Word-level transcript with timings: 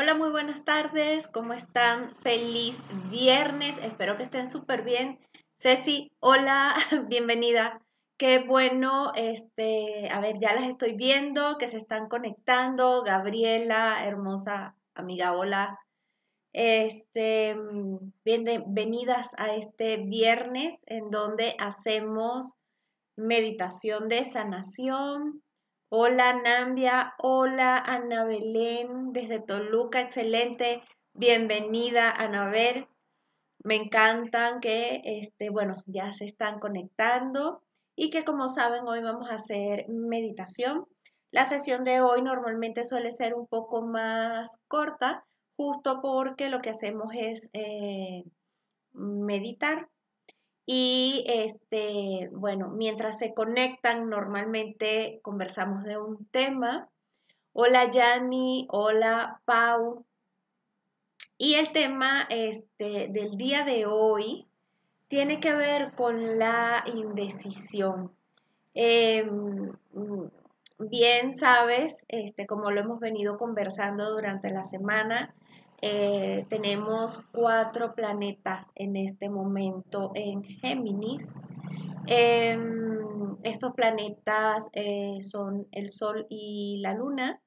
Hola, 0.00 0.14
muy 0.14 0.30
buenas 0.30 0.64
tardes. 0.64 1.26
¿Cómo 1.26 1.54
están? 1.54 2.14
Feliz 2.20 2.78
viernes. 3.10 3.78
Espero 3.78 4.16
que 4.16 4.22
estén 4.22 4.46
súper 4.46 4.82
bien. 4.82 5.18
Ceci, 5.56 6.12
hola, 6.20 6.76
bienvenida. 7.08 7.82
Qué 8.16 8.38
bueno, 8.38 9.10
este, 9.16 10.08
a 10.08 10.20
ver, 10.20 10.38
ya 10.38 10.54
las 10.54 10.68
estoy 10.68 10.94
viendo, 10.94 11.58
que 11.58 11.66
se 11.66 11.78
están 11.78 12.06
conectando. 12.06 13.02
Gabriela, 13.02 14.06
hermosa 14.06 14.76
amiga, 14.94 15.32
hola. 15.32 15.80
Este, 16.52 17.56
bienvenidas 18.24 19.30
a 19.36 19.56
este 19.56 19.96
viernes 19.96 20.78
en 20.86 21.10
donde 21.10 21.56
hacemos 21.58 22.54
meditación 23.16 24.08
de 24.08 24.24
sanación, 24.24 25.42
Hola 25.90 26.34
Nambia, 26.34 27.14
hola 27.16 27.78
Ana 27.78 28.24
Belén 28.26 29.14
desde 29.14 29.40
Toluca, 29.40 30.02
excelente, 30.02 30.82
bienvenida 31.14 32.10
Anabel. 32.10 32.86
Me 33.64 33.76
encantan 33.76 34.60
que, 34.60 35.00
este, 35.02 35.48
bueno, 35.48 35.82
ya 35.86 36.12
se 36.12 36.26
están 36.26 36.60
conectando 36.60 37.62
y 37.96 38.10
que 38.10 38.22
como 38.22 38.48
saben 38.48 38.86
hoy 38.86 39.00
vamos 39.00 39.30
a 39.30 39.36
hacer 39.36 39.88
meditación. 39.88 40.86
La 41.30 41.46
sesión 41.46 41.84
de 41.84 42.02
hoy 42.02 42.20
normalmente 42.20 42.84
suele 42.84 43.10
ser 43.10 43.32
un 43.32 43.46
poco 43.46 43.80
más 43.80 44.58
corta, 44.68 45.24
justo 45.56 46.02
porque 46.02 46.50
lo 46.50 46.60
que 46.60 46.68
hacemos 46.68 47.14
es 47.14 47.48
eh, 47.54 48.24
meditar 48.92 49.88
y 50.70 51.24
este, 51.26 52.28
bueno, 52.30 52.68
mientras 52.68 53.18
se 53.18 53.32
conectan, 53.32 54.10
normalmente 54.10 55.18
conversamos 55.22 55.82
de 55.84 55.96
un 55.96 56.26
tema. 56.26 56.90
Hola 57.54 57.88
Yani, 57.88 58.68
hola 58.70 59.40
Pau. 59.46 60.04
Y 61.38 61.54
el 61.54 61.72
tema 61.72 62.26
este, 62.28 63.08
del 63.08 63.38
día 63.38 63.64
de 63.64 63.86
hoy 63.86 64.46
tiene 65.08 65.40
que 65.40 65.54
ver 65.54 65.94
con 65.94 66.38
la 66.38 66.84
indecisión. 66.86 68.12
Em, 68.74 69.72
bien 70.78 71.32
sabes, 71.32 72.04
este, 72.08 72.46
como 72.46 72.70
lo 72.72 72.80
hemos 72.82 73.00
venido 73.00 73.38
conversando 73.38 74.10
durante 74.10 74.50
la 74.50 74.64
semana, 74.64 75.34
eh, 75.80 76.44
tenemos 76.48 77.24
cuatro 77.32 77.94
planetas 77.94 78.72
en 78.74 78.96
este 78.96 79.30
momento 79.30 80.10
en 80.14 80.42
Géminis. 80.42 81.34
Em, 82.06 83.36
estos 83.44 83.72
planetas 83.74 84.70
eh, 84.72 85.18
son 85.20 85.68
el 85.70 85.88
Sol 85.88 86.26
y 86.28 86.78
la 86.80 86.94
Luna, 86.94 87.40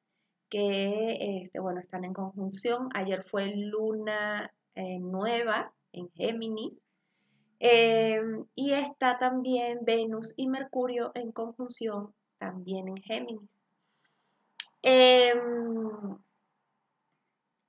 que 0.50 1.42
este, 1.42 1.60
bueno, 1.60 1.82
están 1.82 2.06
en 2.06 2.14
conjunción. 2.14 2.90
Ayer 2.94 3.24
fue 3.24 3.54
Luna 3.54 4.54
eh, 4.76 5.00
nueva 5.00 5.74
en 5.92 6.10
Géminis. 6.12 6.86
Em, 7.60 8.46
y 8.56 8.72
está 8.72 9.18
también 9.18 9.80
Venus 9.84 10.34
y 10.38 10.48
Mercurio 10.48 11.12
en 11.16 11.32
conjunción 11.32 12.14
también 12.38 12.88
en 12.88 12.98
Géminis. 12.98 13.60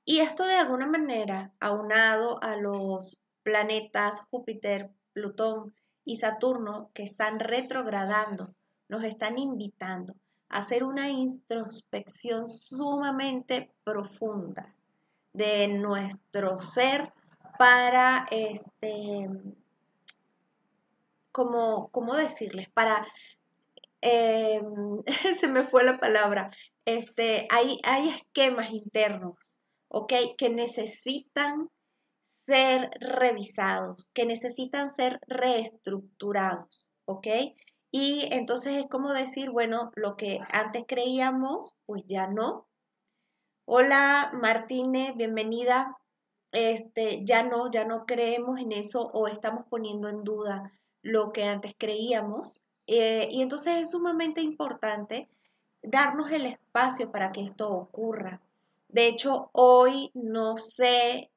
Y 0.04 0.18
esto 0.18 0.44
de 0.44 0.56
alguna 0.56 0.86
manera, 0.86 1.52
aunado 1.60 2.42
a 2.42 2.56
los 2.56 3.22
planetas 3.44 4.20
Júpiter, 4.30 4.90
Plutón 5.12 5.74
y 6.04 6.16
Saturno 6.16 6.90
que 6.92 7.04
están 7.04 7.38
retrogradando, 7.38 8.52
nos 8.88 9.04
están 9.04 9.38
invitando 9.38 10.14
a 10.48 10.58
hacer 10.58 10.82
una 10.82 11.08
introspección 11.08 12.48
sumamente 12.48 13.72
profunda 13.84 14.74
de 15.32 15.68
nuestro 15.68 16.58
ser 16.58 17.12
para, 17.56 18.26
este, 18.32 19.28
como, 21.30 21.90
¿cómo 21.90 22.14
decirles? 22.16 22.68
Para, 22.70 23.06
em, 24.00 25.02
se 25.38 25.46
me 25.46 25.62
fue 25.62 25.84
la 25.84 25.98
palabra, 25.98 26.50
este, 26.86 27.46
hay, 27.50 27.78
hay 27.84 28.08
esquemas 28.08 28.72
internos 28.72 29.60
¿ok? 29.92 30.12
Que 30.38 30.48
necesitan 30.48 31.70
ser 32.46 32.90
revisados, 32.98 34.10
que 34.14 34.24
necesitan 34.24 34.88
ser 34.90 35.20
reestructurados, 35.26 36.92
¿ok? 37.04 37.26
Y 37.90 38.26
entonces 38.32 38.78
es 38.78 38.86
como 38.88 39.10
decir, 39.10 39.50
bueno, 39.50 39.92
lo 39.94 40.16
que 40.16 40.40
antes 40.50 40.84
creíamos, 40.88 41.74
pues 41.84 42.04
ya 42.06 42.26
no. 42.26 42.66
Hola 43.66 44.32
Martínez, 44.40 45.14
bienvenida. 45.14 45.98
Este, 46.52 47.22
ya 47.24 47.42
no, 47.42 47.70
ya 47.70 47.84
no 47.84 48.06
creemos 48.06 48.60
en 48.60 48.72
eso 48.72 49.10
o 49.12 49.28
estamos 49.28 49.66
poniendo 49.68 50.08
en 50.08 50.24
duda 50.24 50.72
lo 51.02 51.32
que 51.32 51.44
antes 51.44 51.74
creíamos. 51.76 52.62
Eh, 52.86 53.28
y 53.30 53.42
entonces 53.42 53.82
es 53.82 53.90
sumamente 53.90 54.40
importante 54.40 55.28
darnos 55.82 56.30
el 56.30 56.46
espacio 56.46 57.12
para 57.12 57.30
que 57.30 57.42
esto 57.42 57.70
ocurra. 57.70 58.40
De 58.92 59.08
hecho, 59.08 59.48
hoy 59.54 60.10
no 60.12 60.58
sé, 60.58 61.30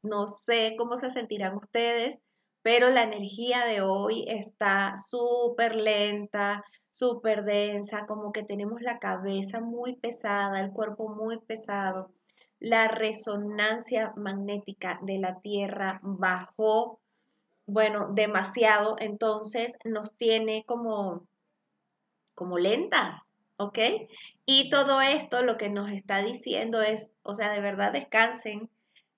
no 0.00 0.28
sé 0.28 0.76
cómo 0.78 0.96
se 0.96 1.10
sentirán 1.10 1.56
ustedes, 1.56 2.20
pero 2.62 2.90
la 2.90 3.02
energía 3.02 3.64
de 3.64 3.80
hoy 3.80 4.24
está 4.28 4.94
súper 4.96 5.74
lenta, 5.74 6.64
súper 6.92 7.44
densa, 7.44 8.06
como 8.06 8.30
que 8.30 8.44
tenemos 8.44 8.80
la 8.80 9.00
cabeza 9.00 9.60
muy 9.60 9.96
pesada, 9.96 10.60
el 10.60 10.70
cuerpo 10.70 11.08
muy 11.08 11.40
pesado. 11.40 12.12
La 12.60 12.86
resonancia 12.86 14.12
magnética 14.16 15.00
de 15.02 15.18
la 15.18 15.40
Tierra 15.40 15.98
bajó, 16.04 17.00
bueno, 17.66 18.12
demasiado, 18.12 18.94
entonces 19.00 19.76
nos 19.84 20.16
tiene 20.16 20.64
como, 20.64 21.26
como 22.36 22.56
lentas, 22.56 23.29
¿ok? 23.60 23.78
Y 24.46 24.70
todo 24.70 25.02
esto 25.02 25.42
lo 25.42 25.56
que 25.58 25.68
nos 25.68 25.90
está 25.90 26.22
diciendo 26.22 26.80
es, 26.80 27.12
o 27.22 27.34
sea, 27.34 27.52
de 27.52 27.60
verdad 27.60 27.92
descansen, 27.92 28.70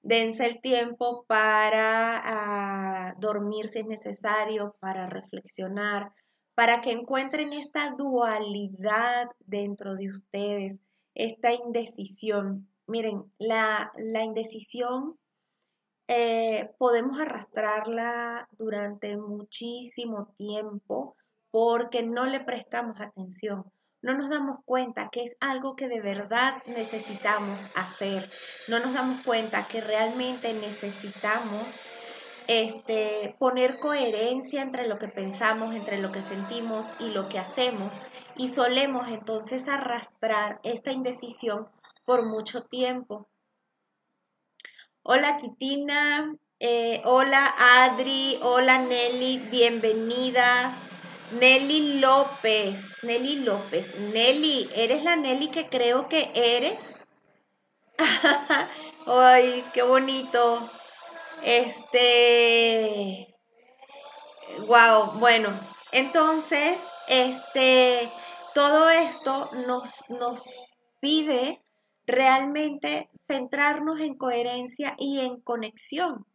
dense 0.03 0.45
el 0.47 0.61
tiempo 0.61 1.25
para 1.29 2.21
ah, 2.25 3.15
dormir 3.19 3.69
si 3.69 3.79
es 3.79 3.87
necesario, 3.87 4.75
para 4.81 5.07
reflexionar, 5.07 6.13
para 6.57 6.81
que 6.81 6.91
encuentren 6.91 7.53
esta 7.53 7.91
dualidad 7.93 9.29
dentro 9.47 9.95
de 9.95 10.09
ustedes, 10.09 10.81
esta 11.15 11.53
indecisión. 11.53 12.69
Miren, 12.89 13.23
la, 13.39 13.93
indecisión 14.25 15.19
eh, 16.09 16.69
podemos 16.79 17.21
arrastrarla 17.21 18.49
durante 18.59 19.17
muchísimo 19.17 20.35
tiempo 20.37 21.17
porque 21.53 22.03
no 22.03 22.27
le 22.27 22.41
prestamos 22.41 23.01
atención 23.01 23.71
no 24.03 24.15
nos 24.15 24.31
damos 24.31 24.59
cuenta 24.65 25.09
que 25.11 25.23
es 25.23 25.37
algo 25.41 25.77
que 25.77 25.89
de 25.89 26.01
verdad 26.01 26.63
necesitamos 26.67 27.69
hacer, 27.75 28.29
no 28.69 28.81
nos 28.81 28.93
damos 28.93 29.23
cuenta 29.23 29.67
que 29.69 29.81
realmente 29.81 30.53
necesitamos 30.53 31.81
este, 32.49 33.37
poner 33.39 33.79
coherencia 33.79 34.63
entre 34.63 34.89
lo 34.89 34.99
que 34.99 35.09
pensamos, 35.09 35.75
entre 35.75 35.99
lo 35.99 36.11
que 36.11 36.21
sentimos 36.23 36.93
y 36.99 37.11
lo 37.11 37.29
que 37.29 37.39
hacemos. 37.39 38.01
Y 38.37 38.49
solemos 38.49 39.09
entonces 39.09 39.69
arrastrar 39.69 40.61
esta 40.65 40.91
indecisión 40.91 41.69
por 42.05 42.27
mucho 42.27 42.65
tiempo. 42.65 43.29
Hola 45.05 45.37
Kitina, 45.37 46.37
eh, 46.59 47.03
hola 47.05 47.55
Adri, 47.59 48.39
hola 48.43 48.79
Nelly, 48.79 49.39
bienvenidas. 49.51 50.92
Nelly 51.33 52.01
López, 52.01 53.03
Nelly 53.03 53.37
López. 53.37 53.99
Nelly, 54.13 54.69
¿eres 54.75 55.03
la 55.03 55.17
Nelly 55.17 55.49
que 55.49 55.69
creo 55.69 56.09
que 56.09 56.31
eres? 56.35 56.79
Ay, 59.07 59.65
qué 59.73 59.83
bonito. 59.83 60.71
Este. 61.43 63.35
Wow, 64.67 65.19
bueno, 65.19 65.49
entonces, 65.93 66.79
este, 67.09 68.11
todo 68.55 68.91
esto 68.91 69.51
nos, 69.67 70.05
nos 70.11 70.45
pide 71.01 71.63
realmente 72.07 73.09
centrarnos 73.27 74.01
en 74.01 74.17
coherencia 74.17 74.95
y 74.99 75.21
en 75.21 75.41
conexión, 75.41 76.27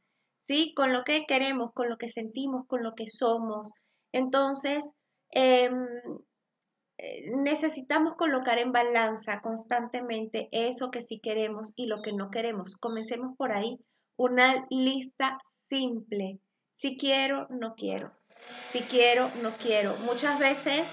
¿sí? 0.48 0.74
Con 0.74 0.94
lo 0.94 1.04
que 1.04 1.26
queremos, 1.26 1.72
con 1.74 1.90
lo 1.90 1.98
que 1.98 2.10
sentimos, 2.10 2.66
con 2.68 2.82
lo 2.84 2.94
que 2.94 3.06
somos, 3.06 3.74
entonces, 4.18 4.92
em, 5.32 5.86
eh, 6.98 7.32
necesitamos 7.36 8.16
colocar 8.16 8.58
en 8.58 8.72
balanza 8.72 9.42
constantemente 9.42 10.50
eso 10.52 10.90
que 10.90 11.02
sí 11.02 11.20
queremos 11.20 11.74
y 11.76 11.86
lo 11.86 12.02
que 12.02 12.12
no 12.14 12.32
queremos. 12.32 12.78
Comencemos 12.78 13.36
por 13.38 13.52
ahí. 13.52 13.80
Una 14.18 14.66
lista 14.70 15.38
simple. 15.70 16.40
Si 16.76 16.98
quiero, 16.98 17.48
no 17.50 17.76
quiero. 17.76 18.12
Si 18.64 18.80
quiero, 18.82 19.30
no 19.42 19.52
quiero. 19.58 19.96
Muchas 19.98 20.40
veces 20.40 20.88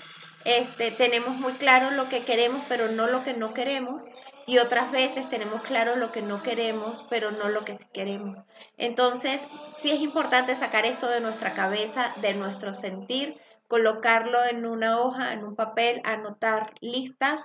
este, 0.45 0.91
tenemos 0.91 1.37
muy 1.37 1.55
claro 1.55 1.91
lo 1.91 2.09
que 2.09 2.25
queremos, 2.25 2.63
pero 2.69 2.91
no 2.91 3.07
lo 3.07 3.25
que 3.25 3.35
no 3.35 3.55
queremos. 3.55 4.11
Y 4.47 4.59
otras 4.59 4.91
veces 4.91 5.29
tenemos 5.29 5.63
claro 5.63 5.97
lo 5.97 6.13
que 6.13 6.23
no 6.23 6.43
queremos, 6.43 7.05
pero 7.09 7.31
no 7.31 7.49
lo 7.49 7.65
que 7.65 7.75
sí 7.75 7.85
queremos. 7.93 8.45
Entonces, 8.77 9.47
sí 9.79 9.91
es 9.91 10.01
importante 10.01 10.55
sacar 10.57 10.87
esto 10.87 11.09
de 11.09 11.21
nuestra 11.21 11.55
cabeza, 11.55 12.13
de 12.21 12.35
nuestro 12.35 12.75
sentir, 12.75 13.39
colocarlo 13.69 14.45
en 14.45 14.67
una 14.67 15.01
hoja, 15.01 15.33
en 15.33 15.45
un 15.45 15.57
papel, 15.57 16.01
anotar 16.05 16.75
listas, 16.81 17.43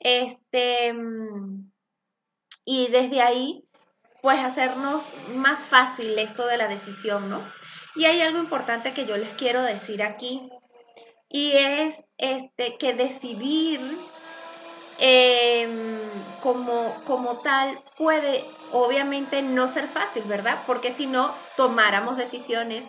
este, 0.00 0.94
y 2.64 2.88
desde 2.88 3.22
ahí, 3.22 3.64
pues 4.20 4.40
hacernos 4.40 5.08
más 5.34 5.66
fácil 5.66 6.18
esto 6.18 6.46
de 6.46 6.56
la 6.56 6.68
decisión, 6.68 7.30
¿no? 7.30 7.40
Y 7.94 8.06
hay 8.06 8.20
algo 8.20 8.38
importante 8.38 8.92
que 8.92 9.06
yo 9.06 9.16
les 9.16 9.30
quiero 9.30 9.62
decir 9.62 10.02
aquí, 10.02 10.50
y 11.28 11.52
es 11.52 12.04
este, 12.18 12.76
que 12.76 12.92
decidir 12.92 13.80
Em, 14.98 15.98
como, 16.42 16.94
como 17.04 17.38
tal 17.38 17.82
puede 17.96 18.44
obviamente 18.72 19.42
no 19.42 19.68
ser 19.68 19.88
fácil, 19.88 20.24
¿verdad? 20.24 20.62
Porque 20.66 20.92
si 20.92 21.06
no, 21.06 21.32
tomáramos 21.56 22.16
decisiones 22.16 22.84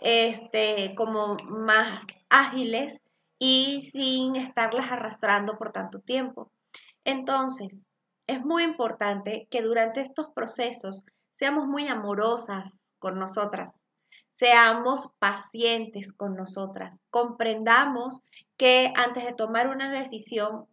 este, 0.00 0.94
como 0.94 1.36
más 1.48 2.06
ágiles 2.28 3.00
y 3.38 3.88
sin 3.92 4.36
estarlas 4.36 4.90
arrastrando 4.90 5.58
por 5.58 5.72
tanto 5.72 6.00
tiempo. 6.00 6.50
Entonces, 7.04 7.86
es 8.26 8.44
muy 8.44 8.62
importante 8.62 9.46
que 9.50 9.62
durante 9.62 10.00
estos 10.00 10.28
procesos 10.34 11.02
seamos 11.34 11.66
muy 11.66 11.88
amorosas 11.88 12.82
con 12.98 13.18
nosotras, 13.18 13.72
seamos 14.34 15.10
pacientes 15.18 16.12
con 16.12 16.36
nosotras, 16.36 17.00
comprendamos 17.10 18.20
que 18.56 18.92
antes 18.96 19.24
de 19.24 19.32
tomar 19.32 19.68
una 19.68 19.90
decisión 19.90 20.66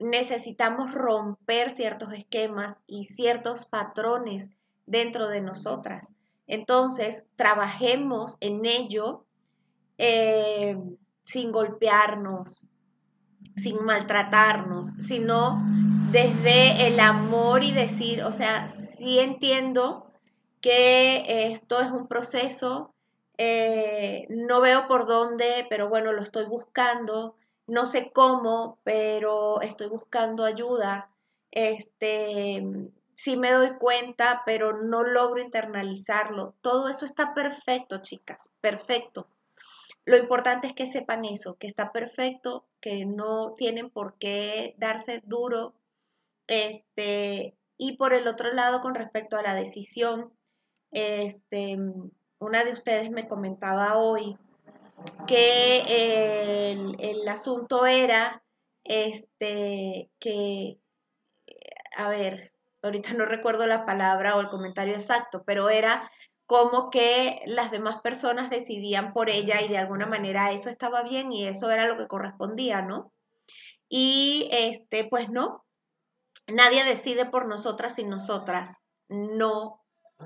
necesitamos 0.00 0.92
romper 0.92 1.70
ciertos 1.70 2.12
esquemas 2.12 2.78
y 2.86 3.04
ciertos 3.04 3.66
patrones 3.66 4.50
dentro 4.86 5.28
de 5.28 5.40
nosotras. 5.40 6.10
Entonces, 6.46 7.24
trabajemos 7.36 8.36
en 8.40 8.66
ello 8.66 9.24
eh, 9.98 10.76
sin 11.22 11.52
golpearnos, 11.52 12.66
sin 13.56 13.84
maltratarnos, 13.84 14.92
sino 14.98 15.62
desde 16.10 16.88
el 16.88 16.98
amor 16.98 17.62
y 17.62 17.72
decir, 17.72 18.22
o 18.22 18.32
sea, 18.32 18.68
sí 18.68 19.20
entiendo 19.20 20.10
que 20.60 21.52
esto 21.52 21.80
es 21.80 21.90
un 21.90 22.08
proceso, 22.08 22.94
eh, 23.38 24.26
no 24.28 24.60
veo 24.60 24.88
por 24.88 25.06
dónde, 25.06 25.66
pero 25.70 25.88
bueno, 25.88 26.12
lo 26.12 26.22
estoy 26.22 26.46
buscando, 26.46 27.36
no 27.70 27.86
sé 27.86 28.10
cómo, 28.10 28.78
pero 28.82 29.60
estoy 29.60 29.86
buscando 29.86 30.44
ayuda. 30.44 31.08
Este, 31.52 32.90
sí 33.14 33.36
me 33.36 33.52
doy 33.52 33.76
cuenta, 33.78 34.42
pero 34.44 34.82
no 34.82 35.04
logro 35.04 35.40
internalizarlo. 35.40 36.54
Todo 36.62 36.88
eso 36.88 37.04
está 37.04 37.32
perfecto, 37.32 37.98
chicas, 38.02 38.50
perfecto. 38.60 39.28
Lo 40.04 40.16
importante 40.16 40.66
es 40.66 40.72
que 40.72 40.86
sepan 40.86 41.24
eso, 41.24 41.56
que 41.58 41.68
está 41.68 41.92
perfecto, 41.92 42.64
que 42.80 43.06
no 43.06 43.54
tienen 43.56 43.88
por 43.88 44.14
qué 44.14 44.74
darse 44.78 45.22
duro. 45.24 45.72
Este, 46.48 47.54
y 47.78 47.96
por 47.96 48.14
el 48.14 48.26
otro 48.26 48.52
lado, 48.52 48.80
con 48.80 48.96
respecto 48.96 49.36
a 49.36 49.42
la 49.42 49.54
decisión, 49.54 50.32
este, 50.90 51.78
una 52.40 52.64
de 52.64 52.72
ustedes 52.72 53.12
me 53.12 53.28
comentaba 53.28 53.96
hoy 53.96 54.36
que 55.26 56.72
el, 56.98 57.28
asunto 57.28 57.86
era 57.86 58.42
este 58.82 60.10
que, 60.18 60.78
a 61.96 62.08
ver, 62.08 62.52
ahorita 62.82 63.12
no 63.12 63.24
recuerdo 63.24 63.66
la 63.66 63.86
palabra 63.86 64.36
o 64.36 64.40
el 64.40 64.48
comentario 64.48 64.94
exacto, 64.94 65.44
pero 65.46 65.70
era 65.70 66.10
como 66.46 66.90
que 66.90 67.40
las 67.46 67.70
demás 67.70 68.00
personas 68.02 68.50
decidían 68.50 69.12
por 69.12 69.30
ella 69.30 69.62
y 69.62 69.68
de 69.68 69.78
alguna 69.78 70.06
manera 70.06 70.50
eso 70.50 70.68
estaba 70.68 71.04
bien 71.04 71.30
y 71.30 71.46
eso 71.46 71.70
era 71.70 71.86
lo 71.86 71.96
que 71.96 72.08
correspondía, 72.08 72.82
¿no? 72.82 73.12
Y 73.88 74.48
este, 74.50 75.04
pues 75.04 75.30
no, 75.30 75.64
nadie 76.48 76.82
decide 76.82 77.26
por 77.26 77.46
nosotras 77.46 77.98
y 78.00 78.04
nosotras 78.04 78.78
no 79.08 79.80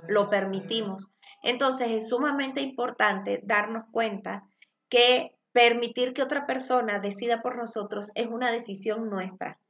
lo 0.08 0.30
permitimos. 0.30 1.10
Entonces 1.42 1.90
es 1.90 2.08
sumamente 2.08 2.62
importante 2.62 3.40
darnos 3.44 3.84
cuenta 3.92 4.48
que 4.88 5.34
permitir 5.52 6.12
que 6.12 6.22
otra 6.22 6.46
persona 6.46 6.98
decida 6.98 7.40
por 7.40 7.56
nosotros 7.56 8.10
es 8.14 8.26
una 8.26 8.50
decisión 8.50 9.08
nuestra, 9.08 9.60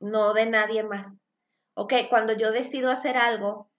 no 0.00 0.34
de 0.34 0.46
nadie 0.46 0.82
más. 0.82 1.20
Ok, 1.74 1.94
cuando 2.10 2.34
yo 2.34 2.52
decido 2.52 2.90
hacer 2.90 3.16
algo 3.16 3.70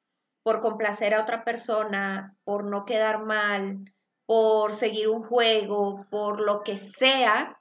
por 0.44 0.62
complacer 0.62 1.14
a 1.14 1.22
otra 1.22 1.44
persona, 1.44 2.36
por 2.44 2.66
no 2.66 2.86
quedar 2.86 3.24
mal, 3.24 3.94
por 4.26 4.74
seguir 4.74 5.10
un 5.10 5.24
juego, 5.24 6.06
por 6.10 6.42
lo 6.42 6.64
que 6.64 6.78
sea, 6.78 7.60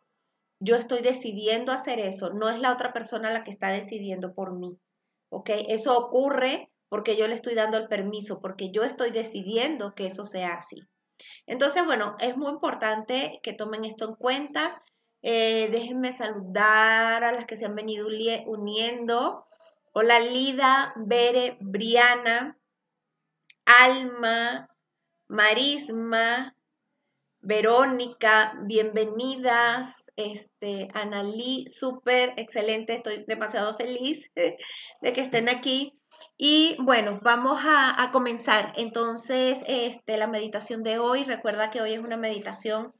yo 0.60 0.76
estoy 0.76 1.02
decidiendo 1.02 1.72
hacer 1.72 1.98
eso, 1.98 2.30
no 2.30 2.48
es 2.48 2.60
la 2.60 2.72
otra 2.72 2.92
persona 2.92 3.32
la 3.32 3.42
que 3.42 3.50
está 3.50 3.68
decidiendo 3.70 4.34
por 4.34 4.56
mí. 4.56 4.78
¿Ok? 5.28 5.50
Eso 5.68 5.98
ocurre 5.98 6.70
porque 6.88 7.16
yo 7.16 7.26
le 7.26 7.34
estoy 7.34 7.54
dando 7.54 7.78
el 7.78 7.88
permiso, 7.88 8.40
porque 8.40 8.70
yo 8.70 8.84
estoy 8.84 9.10
decidiendo 9.10 9.94
que 9.94 10.06
eso 10.06 10.24
sea 10.24 10.54
así. 10.54 10.82
Entonces, 11.46 11.84
bueno, 11.84 12.16
es 12.20 12.36
muy 12.36 12.50
importante 12.50 13.40
que 13.42 13.52
tomen 13.52 13.84
esto 13.84 14.08
en 14.08 14.14
cuenta. 14.14 14.82
Eh, 15.22 15.68
déjenme 15.70 16.12
saludar 16.12 17.24
a 17.24 17.32
las 17.32 17.46
que 17.46 17.56
se 17.56 17.66
han 17.66 17.74
venido 17.74 18.08
uniendo. 18.46 19.46
Hola 19.92 20.20
Lida, 20.20 20.92
Bere, 20.96 21.58
Briana, 21.60 22.58
Alma, 23.64 24.68
Marisma, 25.28 26.56
Verónica, 27.44 28.54
bienvenidas. 28.66 30.06
Este, 30.14 30.88
Analí, 30.94 31.66
súper 31.66 32.34
excelente, 32.36 32.94
estoy 32.94 33.24
demasiado 33.26 33.76
feliz 33.76 34.30
de 34.36 35.12
que 35.12 35.20
estén 35.20 35.48
aquí. 35.48 35.98
Y 36.38 36.76
bueno, 36.78 37.18
vamos 37.22 37.60
a, 37.64 38.10
comenzar. 38.12 38.72
Entonces, 38.76 39.64
este, 39.66 40.18
la 40.18 40.28
meditación 40.28 40.84
de 40.84 41.00
hoy, 41.00 41.24
recuerda 41.24 41.70
que 41.70 41.80
hoy 41.80 41.94
es 41.94 41.98
una 42.00 42.16
meditación 42.16 42.94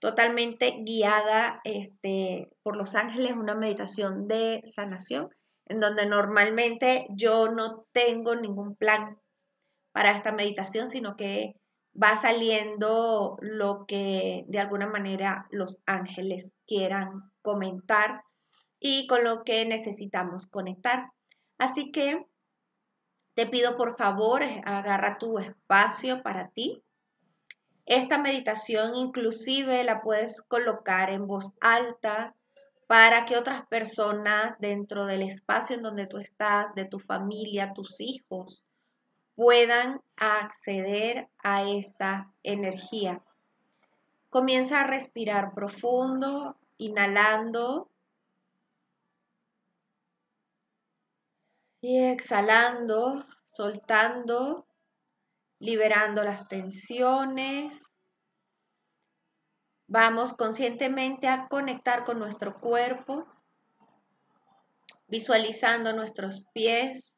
totalmente 0.00 0.82
guiada 0.84 1.60
este, 1.64 2.50
por 2.62 2.76
los 2.76 2.94
ángeles, 2.94 3.32
una 3.32 3.54
meditación 3.54 4.28
de 4.28 4.60
sanación, 4.66 5.30
en 5.66 5.80
donde 5.80 6.04
normalmente 6.04 7.06
yo 7.16 7.52
no 7.52 7.86
tengo 7.92 8.36
ningún 8.36 8.76
plan 8.76 9.18
para 9.92 10.14
esta 10.14 10.32
meditación, 10.32 10.88
sino 10.88 11.16
que 11.16 11.54
va 12.00 12.16
saliendo 12.16 13.36
lo 13.40 13.84
que 13.86 14.44
de 14.48 14.58
alguna 14.58 14.86
manera 14.86 15.46
los 15.50 15.82
ángeles 15.86 16.52
quieran 16.66 17.32
comentar 17.42 18.22
y 18.78 19.06
con 19.06 19.24
lo 19.24 19.42
que 19.42 19.64
necesitamos 19.66 20.46
conectar. 20.46 21.10
Así 21.58 21.90
que 21.90 22.24
te 23.34 23.46
pido 23.46 23.76
por 23.76 23.96
favor, 23.96 24.42
agarra 24.64 25.18
tu 25.18 25.38
espacio 25.38 26.22
para 26.22 26.48
ti. 26.48 26.82
Esta 27.86 28.18
meditación 28.18 28.94
inclusive 28.94 29.82
la 29.82 30.02
puedes 30.02 30.42
colocar 30.42 31.10
en 31.10 31.26
voz 31.26 31.54
alta 31.60 32.34
para 32.86 33.24
que 33.24 33.36
otras 33.36 33.66
personas 33.66 34.56
dentro 34.60 35.06
del 35.06 35.22
espacio 35.22 35.76
en 35.76 35.82
donde 35.82 36.06
tú 36.06 36.18
estás, 36.18 36.74
de 36.74 36.84
tu 36.84 36.98
familia, 36.98 37.72
tus 37.74 38.00
hijos, 38.00 38.64
puedan 39.38 40.02
acceder 40.16 41.28
a 41.44 41.62
esta 41.62 42.32
energía. 42.42 43.22
Comienza 44.30 44.80
a 44.80 44.86
respirar 44.88 45.54
profundo, 45.54 46.56
inhalando 46.76 47.88
Y 51.80 52.02
exhalando, 52.02 53.24
soltando, 53.44 54.66
liberando 55.60 56.24
las 56.24 56.48
tensiones. 56.48 57.92
Vamos 59.86 60.32
conscientemente 60.32 61.28
a 61.28 61.46
conectar 61.46 62.04
con 62.04 62.18
nuestro 62.18 62.58
cuerpo, 62.58 63.28
visualizando 65.06 65.92
nuestros 65.92 66.44
pies, 66.52 67.17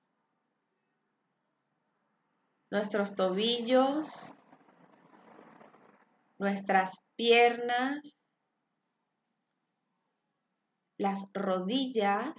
nuestros 2.70 3.14
tobillos, 3.16 4.32
nuestras 6.38 6.98
piernas, 7.16 8.16
las 10.96 11.24
rodillas, 11.32 12.34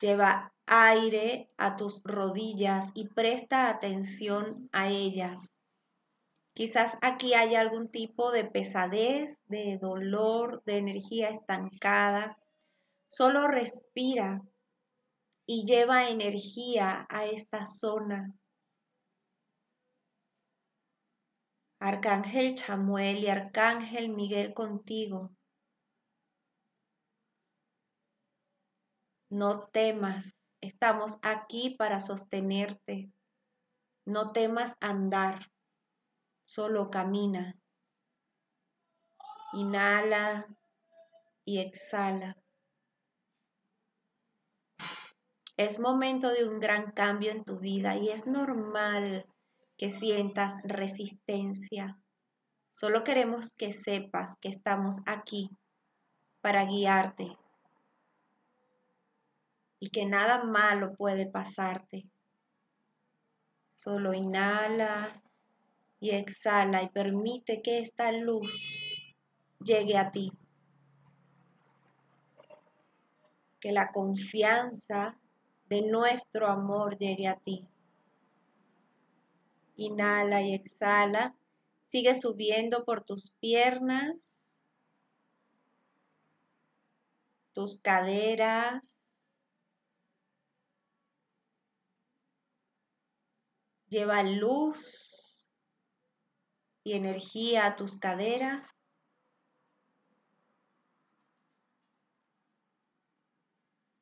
Lleva 0.00 0.52
aire 0.66 1.50
a 1.56 1.74
tus 1.74 2.00
rodillas 2.04 2.92
y 2.94 3.08
presta 3.08 3.68
atención 3.68 4.68
a 4.70 4.90
ellas. 4.90 5.50
Quizás 6.54 6.96
aquí 7.02 7.34
hay 7.34 7.56
algún 7.56 7.88
tipo 7.88 8.30
de 8.30 8.44
pesadez, 8.44 9.42
de 9.46 9.76
dolor, 9.78 10.62
de 10.64 10.76
energía 10.76 11.30
estancada. 11.30 12.38
Solo 13.08 13.48
respira 13.48 14.40
y 15.50 15.64
lleva 15.64 16.10
energía 16.10 17.06
a 17.08 17.24
esta 17.24 17.64
zona. 17.64 18.34
Arcángel 21.80 22.54
Chamuel 22.54 23.24
y 23.24 23.28
Arcángel 23.28 24.10
Miguel 24.10 24.52
contigo. 24.52 25.30
No 29.30 29.68
temas, 29.68 30.36
estamos 30.60 31.18
aquí 31.22 31.70
para 31.78 32.00
sostenerte. 32.00 33.10
No 34.04 34.32
temas 34.32 34.76
andar 34.80 35.50
solo 36.44 36.90
camina. 36.90 37.58
Inhala 39.54 40.46
y 41.46 41.60
exhala. 41.60 42.36
Es 45.58 45.80
momento 45.80 46.30
de 46.30 46.48
un 46.48 46.60
gran 46.60 46.92
cambio 46.92 47.32
en 47.32 47.42
tu 47.42 47.58
vida 47.58 47.96
y 47.96 48.10
es 48.10 48.28
normal 48.28 49.26
que 49.76 49.88
sientas 49.88 50.58
resistencia. 50.62 51.98
Solo 52.70 53.02
queremos 53.02 53.56
que 53.56 53.72
sepas 53.72 54.36
que 54.40 54.50
estamos 54.50 55.00
aquí 55.04 55.50
para 56.40 56.64
guiarte 56.64 57.36
y 59.80 59.90
que 59.90 60.06
nada 60.06 60.44
malo 60.44 60.94
puede 60.94 61.26
pasarte. 61.26 62.06
Solo 63.74 64.14
inhala 64.14 65.20
y 65.98 66.10
exhala 66.10 66.84
y 66.84 66.88
permite 66.90 67.62
que 67.62 67.80
esta 67.80 68.12
luz 68.12 68.80
llegue 69.58 69.96
a 69.96 70.12
ti. 70.12 70.30
Que 73.58 73.72
la 73.72 73.90
confianza 73.90 75.18
de 75.68 75.82
nuestro 75.82 76.46
amor 76.48 76.96
llegue 76.98 77.28
a 77.28 77.36
ti. 77.36 77.66
Inhala 79.76 80.42
y 80.42 80.54
exhala. 80.54 81.34
Sigue 81.90 82.14
subiendo 82.14 82.84
por 82.84 83.04
tus 83.04 83.32
piernas, 83.40 84.36
tus 87.54 87.78
caderas, 87.80 88.98
lleva 93.88 94.22
luz 94.22 95.48
y 96.84 96.92
energía 96.92 97.66
a 97.66 97.76
tus 97.76 97.96
caderas. 97.96 98.68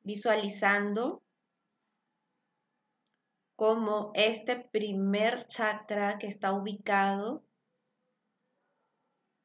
Visualizando 0.03 1.21
cómo 3.57 4.11
este 4.13 4.55
primer 4.55 5.45
chakra 5.47 6.17
que 6.19 6.27
está 6.27 6.53
ubicado 6.53 7.43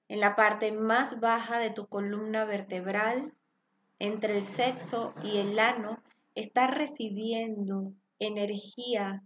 en 0.07 0.21
la 0.21 0.37
parte 0.37 0.71
más 0.71 1.19
baja 1.19 1.59
de 1.59 1.71
tu 1.71 1.89
columna 1.89 2.45
vertebral, 2.45 3.35
entre 3.99 4.37
el 4.37 4.45
sexo 4.45 5.15
y 5.25 5.39
el 5.39 5.59
ano, 5.59 6.01
está 6.37 6.69
recibiendo 6.69 7.93
energía 8.21 9.25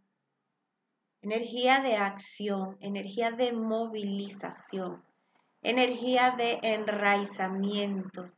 energía 1.27 1.81
de 1.81 1.97
acción, 1.97 2.77
energía 2.81 3.33
de 3.33 3.53
movilización, 3.53 5.03
energía 5.61 6.37
de 6.39 6.61
enraizamiento. 6.63 8.31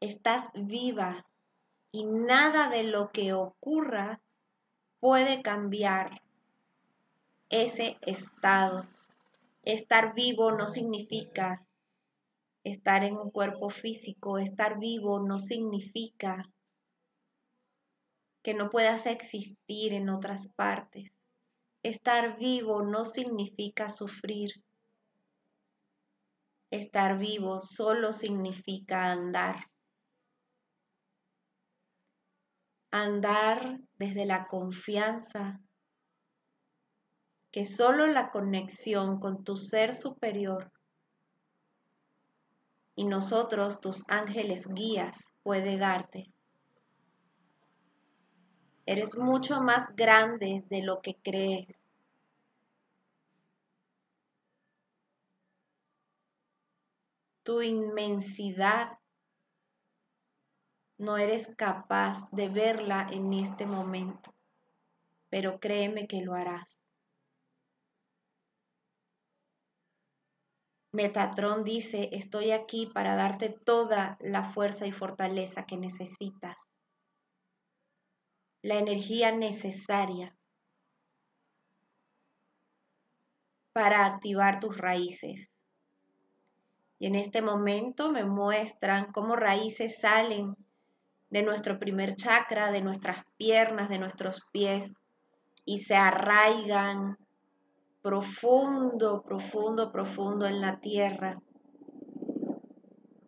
Estás 0.00 0.50
viva 0.54 1.26
y 1.90 2.04
nada 2.04 2.68
de 2.68 2.84
lo 2.84 3.10
que 3.10 3.32
ocurra 3.32 4.20
puede 5.00 5.42
cambiar 5.42 6.22
ese 7.48 7.96
estado. 8.02 8.86
Estar 9.62 10.14
vivo 10.14 10.52
no 10.52 10.66
significa 10.66 11.66
estar 12.62 13.04
en 13.04 13.16
un 13.16 13.30
cuerpo 13.30 13.70
físico, 13.70 14.38
estar 14.38 14.78
vivo 14.78 15.20
no 15.20 15.38
significa 15.38 16.50
que 18.42 18.54
no 18.54 18.70
puedas 18.70 19.06
existir 19.06 19.94
en 19.94 20.08
otras 20.08 20.48
partes. 20.54 21.12
Estar 21.82 22.38
vivo 22.38 22.82
no 22.82 23.04
significa 23.04 23.88
sufrir. 23.88 24.50
Estar 26.70 27.18
vivo 27.18 27.60
solo 27.60 28.12
significa 28.12 29.10
andar. 29.10 29.70
Andar 32.98 33.78
desde 33.98 34.24
la 34.24 34.46
confianza 34.46 35.60
que 37.52 37.62
solo 37.66 38.06
la 38.06 38.30
conexión 38.30 39.20
con 39.20 39.44
tu 39.44 39.58
ser 39.58 39.92
superior 39.92 40.72
y 42.94 43.04
nosotros, 43.04 43.82
tus 43.82 44.02
ángeles 44.08 44.66
guías, 44.66 45.34
puede 45.42 45.76
darte. 45.76 46.32
Eres 48.86 49.18
mucho 49.18 49.60
más 49.60 49.94
grande 49.94 50.64
de 50.70 50.82
lo 50.82 51.02
que 51.02 51.16
crees. 51.22 51.82
Tu 57.42 57.60
inmensidad 57.60 58.98
no 60.98 61.18
eres 61.18 61.54
capaz 61.56 62.28
de 62.30 62.48
verla 62.48 63.08
en 63.10 63.32
este 63.32 63.66
momento, 63.66 64.34
pero 65.28 65.60
créeme 65.60 66.06
que 66.06 66.22
lo 66.22 66.34
harás. 66.34 66.80
Metatron 70.92 71.62
dice, 71.62 72.08
estoy 72.12 72.52
aquí 72.52 72.86
para 72.86 73.16
darte 73.16 73.50
toda 73.50 74.16
la 74.20 74.44
fuerza 74.44 74.86
y 74.86 74.92
fortaleza 74.92 75.66
que 75.66 75.76
necesitas 75.76 76.56
la 78.62 78.78
energía 78.78 79.30
necesaria 79.30 80.34
para 83.72 84.06
activar 84.06 84.58
tus 84.58 84.76
raíces. 84.76 85.52
Y 86.98 87.06
en 87.06 87.14
este 87.14 87.42
momento 87.42 88.10
me 88.10 88.24
muestran 88.24 89.12
cómo 89.12 89.36
raíces 89.36 90.00
salen 90.00 90.56
de 91.30 91.42
nuestro 91.42 91.78
primer 91.78 92.14
chakra, 92.14 92.70
de 92.70 92.82
nuestras 92.82 93.24
piernas, 93.36 93.88
de 93.88 93.98
nuestros 93.98 94.42
pies 94.52 94.96
y 95.64 95.80
se 95.80 95.96
arraigan 95.96 97.18
profundo, 98.02 99.22
profundo, 99.22 99.90
profundo 99.90 100.46
en 100.46 100.60
la 100.60 100.78
tierra. 100.78 101.40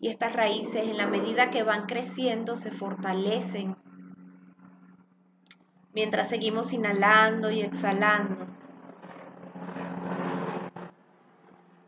Y 0.01 0.09
estas 0.09 0.33
raíces 0.33 0.89
en 0.89 0.97
la 0.97 1.09
medida 1.09 1.51
que 1.51 1.65
van 1.65 1.87
creciendo 1.87 2.55
se 2.55 2.71
fortalecen 2.71 3.77
mientras 5.93 6.29
seguimos 6.29 6.73
inhalando 6.73 7.51
y 7.51 7.61
exhalando. 7.61 8.47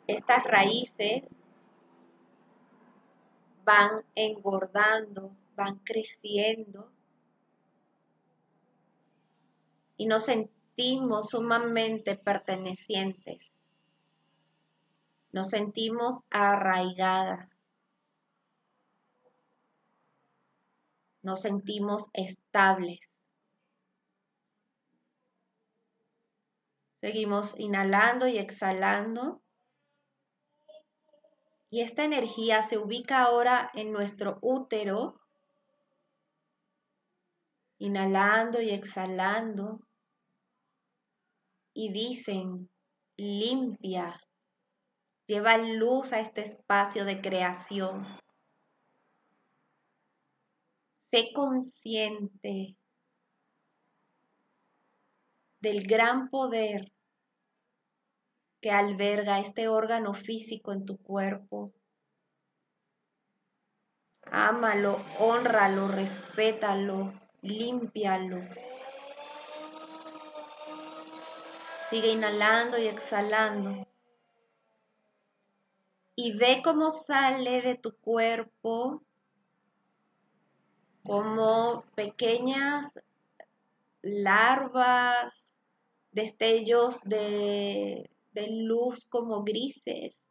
Estas 0.08 0.42
raíces 0.42 1.36
van 3.64 4.02
engordando, 4.16 5.30
van 5.56 5.78
creciendo 5.78 6.90
y 10.00 10.06
nos 10.06 10.24
sentimos 10.24 11.28
sumamente 11.28 12.16
pertenecientes. 12.16 13.52
Nos 15.30 15.50
sentimos 15.50 16.22
arraigadas. 16.30 17.54
Nos 21.22 21.42
sentimos 21.42 22.08
estables. 22.14 23.00
Seguimos 27.02 27.54
inhalando 27.58 28.26
y 28.26 28.38
exhalando. 28.38 29.42
Y 31.68 31.82
esta 31.82 32.04
energía 32.04 32.62
se 32.62 32.78
ubica 32.78 33.22
ahora 33.22 33.70
en 33.74 33.92
nuestro 33.92 34.38
útero. 34.40 35.19
Inhalando 37.80 38.60
y 38.62 38.70
exhalando. 38.70 39.80
Y 41.74 41.92
dicen, 41.92 42.70
limpia, 43.16 44.20
lleva 45.26 45.56
luz 45.56 46.12
a 46.12 46.20
este 46.20 46.42
espacio 46.42 47.04
de 47.04 47.20
creación. 47.20 48.06
Sé 51.10 51.32
consciente 51.32 52.76
del 55.60 55.82
gran 55.82 56.30
poder 56.30 56.92
que 58.60 58.70
alberga 58.70 59.40
este 59.40 59.68
órgano 59.68 60.14
físico 60.14 60.72
en 60.72 60.84
tu 60.84 60.98
cuerpo. 60.98 61.72
Ámalo, 64.32 65.00
honralo, 65.18 65.88
respétalo, 65.88 67.12
límpialo. 67.42 68.42
Sigue 71.88 72.12
inhalando 72.12 72.78
y 72.78 72.86
exhalando. 72.86 73.86
Y 76.14 76.36
ve 76.36 76.60
cómo 76.62 76.90
sale 76.90 77.62
de 77.62 77.76
tu 77.76 77.96
cuerpo 77.96 79.02
como 81.04 81.84
pequeñas 81.94 82.98
larvas, 84.02 85.54
destellos 86.12 87.00
de, 87.04 88.10
de 88.32 88.46
luz 88.50 89.06
como 89.06 89.42
grises 89.42 90.26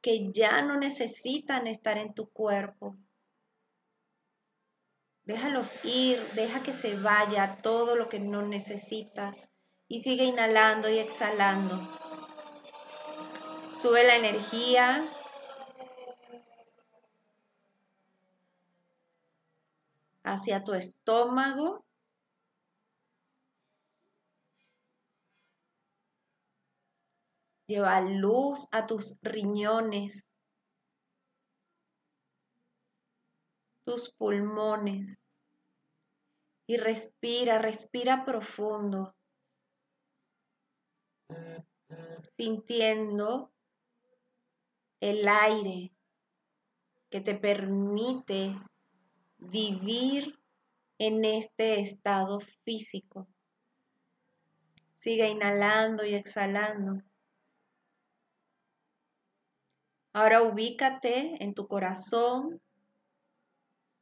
que 0.00 0.30
ya 0.32 0.62
no 0.62 0.78
necesitan 0.78 1.66
estar 1.66 1.98
en 1.98 2.14
tu 2.14 2.28
cuerpo. 2.30 2.96
Déjalos 5.28 5.76
ir, 5.84 6.18
deja 6.34 6.62
que 6.62 6.72
se 6.72 6.96
vaya 6.96 7.58
todo 7.60 7.96
lo 7.96 8.08
que 8.08 8.18
no 8.18 8.40
necesitas 8.40 9.50
y 9.86 10.00
sigue 10.00 10.24
inhalando 10.24 10.88
y 10.88 10.98
exhalando. 10.98 11.76
Sube 13.74 14.04
la 14.04 14.16
energía. 14.16 15.04
hacia 20.24 20.62
tu 20.62 20.74
estómago 20.74 21.86
Lleva 27.66 28.00
luz 28.00 28.66
a 28.70 28.86
tus 28.86 29.18
riñones, 29.20 30.24
tus 33.88 34.12
pulmones. 34.12 35.18
Y 36.66 36.76
respira, 36.76 37.58
respira 37.58 38.26
profundo, 38.26 39.16
sintiendo 42.36 43.50
el 45.00 45.26
aire 45.26 45.90
que 47.08 47.22
te 47.22 47.34
permite 47.34 48.60
vivir 49.38 50.38
en 50.98 51.24
este 51.24 51.80
estado 51.80 52.40
físico. 52.40 53.26
Sigue 54.98 55.28
inhalando 55.28 56.04
y 56.04 56.14
exhalando. 56.14 57.02
Ahora 60.12 60.42
ubícate 60.42 61.42
en 61.42 61.54
tu 61.54 61.66
corazón, 61.66 62.60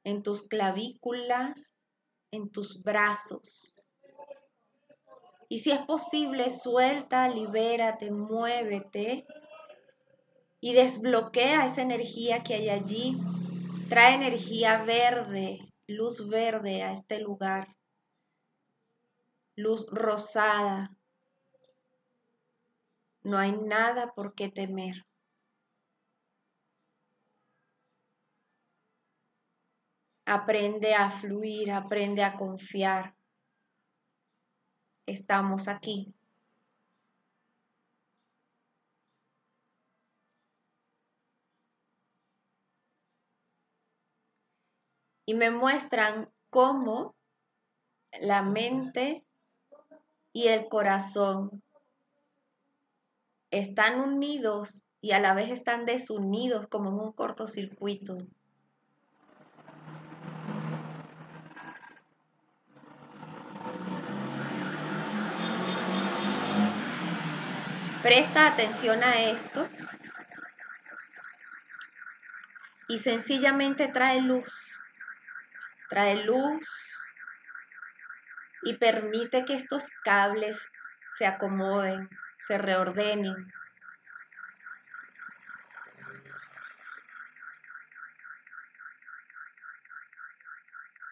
en 0.07 0.23
tus 0.23 0.47
clavículas, 0.47 1.75
en 2.31 2.49
tus 2.49 2.81
brazos. 2.81 3.83
Y 5.49 5.59
si 5.59 5.73
es 5.73 5.81
posible, 5.81 6.49
suelta, 6.49 7.29
libérate, 7.29 8.13
muévete 8.13 9.27
y 10.61 10.75
desbloquea 10.75 11.67
esa 11.67 11.83
energía 11.83 12.45
que 12.45 12.55
hay 12.55 12.69
allí. 12.69 13.19
Trae 13.89 14.15
energía 14.15 14.85
verde, 14.85 15.59
luz 15.89 16.29
verde 16.29 16.85
a 16.85 16.93
este 16.93 17.19
lugar. 17.19 17.75
Luz 19.57 19.87
rosada. 19.91 20.97
No 23.25 23.39
hay 23.39 23.51
nada 23.51 24.13
por 24.15 24.37
qué 24.37 24.51
temer. 24.51 25.05
Aprende 30.27 30.93
a 30.95 31.11
fluir, 31.11 31.71
aprende 31.71 32.25
a 32.25 32.35
confiar. 32.37 33.15
Estamos 35.07 35.69
aquí. 35.69 36.13
Y 45.25 45.35
me 45.35 45.51
muestran 45.51 46.29
cómo 46.51 47.15
la 48.21 48.43
mente 48.43 49.25
y 50.33 50.49
el 50.49 50.69
corazón 50.69 51.63
están 53.51 54.01
unidos 54.01 54.89
y 55.01 55.13
a 55.13 55.21
la 55.21 55.35
vez 55.35 55.51
están 55.51 55.87
desunidos 55.87 56.67
como 56.67 56.91
en 56.91 56.97
un 56.97 57.13
cortocircuito. 57.13 58.19
Presta 68.07 68.47
atención 68.47 69.03
a 69.03 69.31
esto 69.31 69.69
y 72.87 73.01
sencillamente 73.01 73.89
trae 73.89 74.21
luz. 74.21 74.87
Trae 75.89 76.23
luz 76.25 77.17
y 78.61 78.75
permite 78.75 79.45
que 79.45 79.55
estos 79.55 79.97
cables 80.05 80.69
se 81.09 81.27
acomoden, 81.27 82.09
se 82.37 82.59
reordenen. 82.59 83.53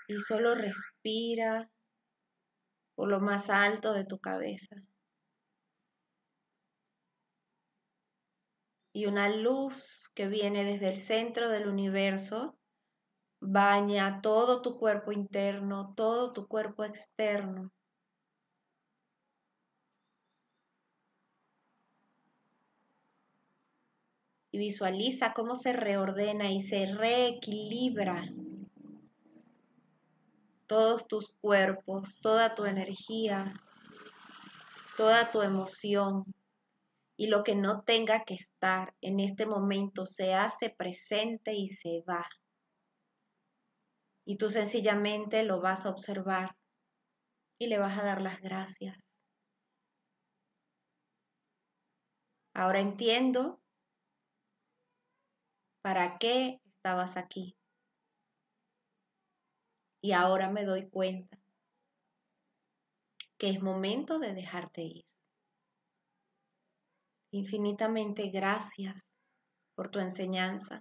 Y 0.06 0.20
solo 0.20 0.54
respira 0.54 1.68
por 2.94 3.08
lo 3.08 3.18
más 3.18 3.50
alto 3.50 3.94
de 3.94 4.04
tu 4.04 4.20
cabeza. 4.20 4.76
Y 8.94 9.06
una 9.06 9.28
luz 9.28 10.08
que 10.14 10.28
viene 10.28 10.64
desde 10.64 10.88
el 10.88 10.96
centro 10.96 11.50
del 11.50 11.66
universo 11.66 12.56
baña 13.40 14.20
todo 14.22 14.62
tu 14.62 14.78
cuerpo 14.78 15.10
interno, 15.10 15.92
todo 15.96 16.30
tu 16.30 16.46
cuerpo 16.46 16.84
externo. 16.84 17.72
Y 24.52 24.58
visualiza 24.58 25.32
cómo 25.32 25.56
se 25.56 25.72
reordena 25.72 26.52
y 26.52 26.60
se 26.60 26.86
reequilibra 26.86 28.24
todos 30.68 31.08
tus 31.08 31.32
cuerpos, 31.40 32.20
toda 32.20 32.54
tu 32.54 32.64
energía, 32.64 33.60
toda 34.96 35.32
tu 35.32 35.42
emoción 35.42 36.22
y 37.16 37.28
lo 37.28 37.44
que 37.44 37.54
no 37.54 37.82
tenga 37.82 38.24
que 38.24 38.34
estar 38.34 38.94
en 39.00 39.20
este 39.20 39.46
momento 39.46 40.06
se 40.06 40.34
hace 40.34 40.70
presente 40.70 41.54
y 41.54 41.68
se 41.68 42.02
va. 42.08 42.26
Y 44.26 44.36
tú 44.36 44.48
sencillamente 44.48 45.42
lo 45.44 45.60
vas 45.60 45.86
a 45.86 45.90
observar 45.90 46.56
y 47.58 47.68
le 47.68 47.78
vas 47.78 47.98
a 47.98 48.04
dar 48.04 48.20
las 48.20 48.40
gracias. 48.40 48.98
Ahora 52.54 52.80
entiendo 52.80 53.60
para 55.82 56.18
qué 56.18 56.60
estabas 56.64 57.16
aquí. 57.16 57.56
Y 60.00 60.12
ahora 60.12 60.50
me 60.50 60.64
doy 60.64 60.88
cuenta 60.88 61.38
que 63.38 63.50
es 63.50 63.62
momento 63.62 64.18
de 64.18 64.34
dejarte 64.34 64.82
ir. 64.82 65.13
Infinitamente 67.34 68.28
gracias 68.28 69.04
por 69.74 69.88
tu 69.88 69.98
enseñanza. 69.98 70.80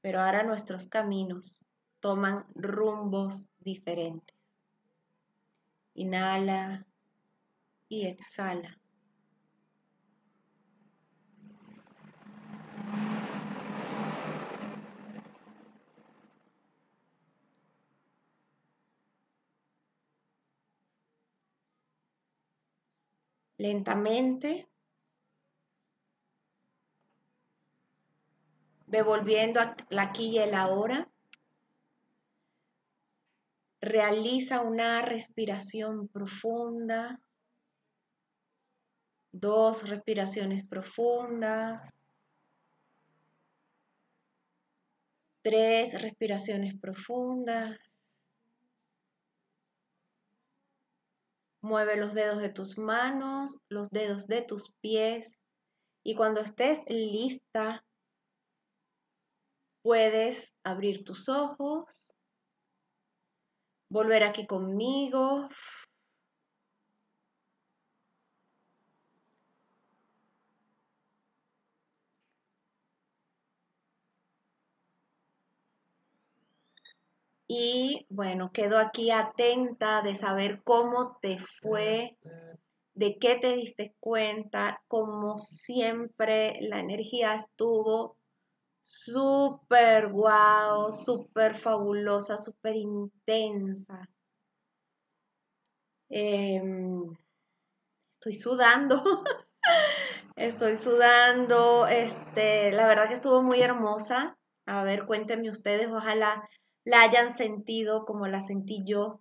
Pero 0.00 0.20
ahora 0.20 0.44
nuestros 0.44 0.86
caminos 0.86 1.68
toman 1.98 2.46
rumbos 2.54 3.48
diferentes. 3.58 4.36
Inhala 5.94 6.86
y 7.88 8.06
exhala. 8.06 8.80
Lentamente. 23.58 24.68
Ve 28.86 29.02
volviendo 29.02 29.60
a 29.60 29.76
aquí 29.98 30.28
y 30.28 30.38
el 30.38 30.54
ahora. 30.54 31.10
realiza 33.86 34.62
una 34.62 35.00
respiración 35.02 36.08
profunda, 36.08 37.20
dos 39.30 39.88
respiraciones 39.88 40.66
profundas, 40.66 41.94
tres 45.42 46.02
respiraciones 46.02 46.74
profundas. 46.80 47.78
Mueve 51.66 51.96
los 51.96 52.14
dedos 52.14 52.40
de 52.40 52.48
tus 52.48 52.78
manos, 52.78 53.58
los 53.68 53.90
dedos 53.90 54.28
de 54.28 54.40
tus 54.40 54.72
pies 54.80 55.42
y 56.04 56.14
cuando 56.14 56.40
estés 56.40 56.84
lista, 56.88 57.84
puedes 59.82 60.54
abrir 60.62 61.02
tus 61.02 61.28
ojos, 61.28 62.14
volver 63.90 64.22
aquí 64.22 64.46
conmigo. 64.46 65.48
Y 77.48 78.06
bueno, 78.08 78.50
quedo 78.52 78.78
aquí 78.78 79.10
atenta 79.10 80.02
de 80.02 80.14
saber 80.16 80.62
cómo 80.64 81.18
te 81.20 81.38
fue, 81.38 82.16
de 82.94 83.18
qué 83.18 83.36
te 83.36 83.54
diste 83.54 83.94
cuenta, 84.00 84.82
como 84.88 85.38
siempre 85.38 86.58
la 86.60 86.80
energía 86.80 87.36
estuvo 87.36 88.16
súper 88.82 90.08
guau, 90.10 90.90
súper 90.90 91.54
fabulosa, 91.54 92.36
súper 92.36 92.74
intensa. 92.74 94.08
Em, 96.08 97.16
estoy 98.14 98.32
sudando, 98.32 99.02
estoy 100.36 100.76
sudando, 100.76 101.86
este, 101.86 102.72
la 102.72 102.86
verdad 102.86 103.08
que 103.08 103.14
estuvo 103.14 103.42
muy 103.42 103.60
hermosa. 103.60 104.36
A 104.66 104.82
ver, 104.82 105.06
cuéntenme 105.06 105.50
ustedes, 105.50 105.88
ojalá 105.88 106.48
la 106.86 107.02
hayan 107.02 107.32
sentido 107.34 108.06
como 108.06 108.28
la 108.28 108.40
sentí 108.40 108.84
yo. 108.86 109.20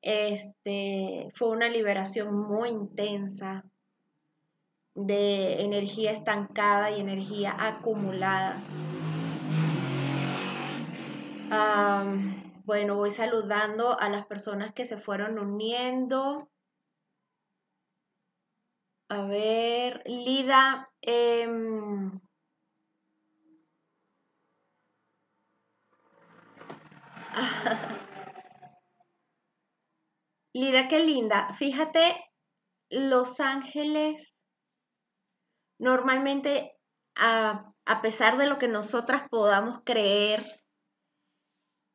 Este, 0.00 1.28
fue 1.34 1.48
una 1.48 1.68
liberación 1.68 2.34
muy 2.34 2.68
intensa 2.68 3.64
de 4.94 5.62
energía 5.62 6.12
estancada 6.12 6.92
y 6.92 7.00
energía 7.00 7.56
acumulada. 7.58 8.62
bueno, 12.64 12.96
voy 12.96 13.10
saludando 13.10 13.98
a 13.98 14.08
las 14.08 14.24
personas 14.26 14.72
que 14.72 14.84
se 14.84 14.96
fueron 14.96 15.38
uniendo. 15.38 16.48
A 19.08 19.26
ver, 19.26 20.02
Lida, 20.06 20.90
em, 21.02 22.20
Lida, 30.54 30.86
qué 30.88 31.00
linda. 31.00 31.52
Fíjate, 31.54 32.30
Los 32.90 33.40
Ángeles, 33.40 34.36
normalmente, 35.78 36.76
a, 37.16 37.74
pesar 38.02 38.36
de 38.38 38.46
lo 38.46 38.58
que 38.58 38.68
nosotras 38.68 39.22
podamos 39.30 39.80
creer, 39.84 40.44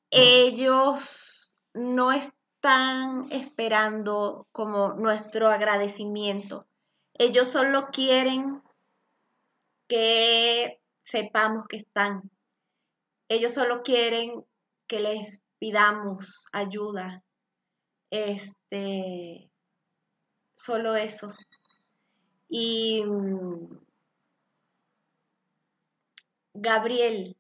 ellos 0.09 1.57
no 1.73 2.11
están 2.11 3.31
esperando 3.31 4.47
como 4.51 4.93
nuestro 4.93 5.49
agradecimiento. 5.49 6.67
Ellos 7.13 7.49
solo 7.49 7.89
quieren 7.91 8.63
que 9.87 10.81
sepamos 11.03 11.67
que 11.67 11.77
están. 11.77 12.31
Ellos 13.29 13.53
solo 13.53 13.83
quieren 13.83 14.45
que 14.87 14.99
les 14.99 15.43
pidamos 15.59 16.47
ayuda. 16.53 17.23
Este, 18.09 19.49
solo 20.55 20.95
eso. 20.95 21.33
Y 22.49 23.03
mm, 23.03 23.77
Gabriel, 26.53 27.37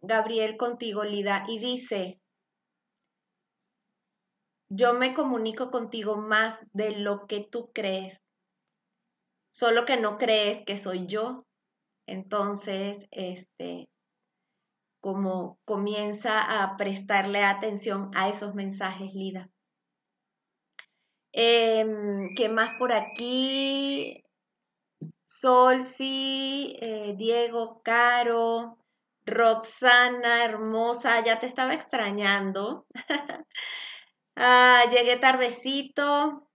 Gabriel 0.00 0.56
contigo, 0.56 1.04
Lida, 1.04 1.44
y 1.48 1.58
dice, 1.58 2.20
yo 4.68 4.92
me 4.94 5.14
comunico 5.14 5.70
contigo 5.70 6.16
más 6.16 6.60
de 6.72 6.90
lo 6.90 7.26
que 7.26 7.40
tú 7.40 7.70
crees, 7.72 8.22
solo 9.50 9.84
que 9.84 9.96
no 9.96 10.18
crees 10.18 10.64
que 10.64 10.76
soy 10.76 11.06
yo. 11.06 11.46
Entonces, 12.06 13.06
este, 13.10 13.88
como 15.08 15.58
comienza 15.64 16.62
a 16.62 16.76
prestarle 16.76 17.42
atención 17.42 18.10
a 18.14 18.28
esos 18.28 18.54
mensajes, 18.54 19.14
Lida. 19.14 19.48
Em, 21.32 22.34
¿Qué 22.36 22.50
más 22.50 22.76
por 22.78 22.92
aquí? 22.92 24.22
Solsi, 25.24 26.76
eh, 26.78 27.14
Diego, 27.16 27.80
Caro, 27.82 28.76
Roxana, 29.24 30.44
hermosa, 30.44 31.24
ya 31.24 31.38
te 31.38 31.46
estaba 31.46 31.72
extrañando. 31.72 32.86
ah, 34.36 34.84
llegué 34.90 35.16
tardecito. 35.16 36.50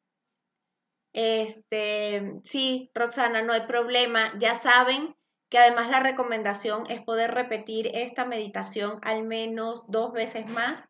Este, 1.14 2.40
sí, 2.44 2.92
Roxana, 2.94 3.42
no 3.42 3.54
hay 3.54 3.66
problema. 3.66 4.32
Ya 4.38 4.54
saben, 4.54 5.16
que 5.54 5.60
además 5.60 5.88
la 5.92 6.00
recomendación 6.00 6.86
es 6.90 7.00
poder 7.04 7.30
repetir 7.30 7.92
esta 7.94 8.26
meditación 8.26 8.98
al 9.04 9.22
menos 9.22 9.84
dos 9.88 10.12
veces 10.12 10.50
más, 10.50 10.90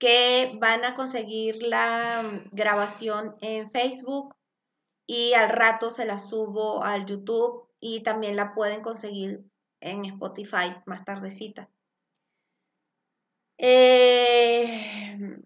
que 0.00 0.58
van 0.60 0.84
a 0.84 0.94
conseguir 0.94 1.62
la 1.62 2.24
mm, 2.24 2.48
grabación 2.50 3.36
en 3.40 3.70
Facebook 3.70 4.34
y 5.06 5.34
al 5.34 5.50
rato 5.50 5.88
se 5.88 6.04
la 6.04 6.18
subo 6.18 6.82
al 6.82 7.06
YouTube 7.06 7.68
y 7.78 8.02
también 8.02 8.34
la 8.34 8.54
pueden 8.54 8.82
conseguir 8.82 9.44
en 9.78 10.04
Spotify 10.06 10.74
más 10.84 11.04
tardecita. 11.04 11.70
Eh, 13.56 15.38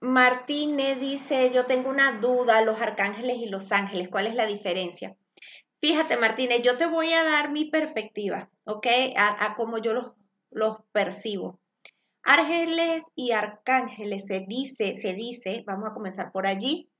Martínez 0.00 0.98
dice, 0.98 1.52
yo 1.52 1.66
tengo 1.66 1.88
una 1.88 2.18
duda, 2.18 2.62
los 2.62 2.80
arcángeles 2.80 3.36
y 3.38 3.46
los 3.46 3.70
ángeles, 3.70 4.08
¿cuál 4.08 4.26
es 4.26 4.34
la 4.34 4.46
diferencia? 4.46 5.16
Fíjate, 5.80 6.18
Martínez, 6.18 6.62
yo 6.62 6.76
te 6.76 6.86
voy 6.86 7.12
a 7.12 7.24
dar 7.24 7.50
mi 7.50 7.64
perspectiva, 7.64 8.50
¿ok? 8.64 8.86
A, 9.16 9.54
cómo 9.56 9.78
yo 9.78 9.94
los, 9.94 10.12
los 10.50 10.78
percibo. 10.92 11.58
Ángeles 12.22 13.04
y 13.14 13.32
arcángeles 13.32 14.26
se 14.26 14.40
dice, 14.40 14.98
se 15.00 15.14
dice, 15.14 15.64
vamos 15.66 15.88
a 15.88 15.94
comenzar 15.94 16.32
por 16.32 16.46
allí, 16.46 16.90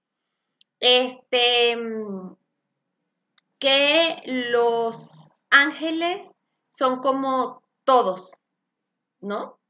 este, 0.80 1.76
que 3.58 4.22
los 4.24 5.36
ángeles 5.50 6.34
son 6.70 7.00
como 7.00 7.62
todos, 7.84 8.32
¿no? 9.20 9.60